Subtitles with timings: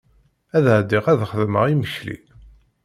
[0.55, 2.17] Ad ɛeddiɣ ad xedmeɣ imekli.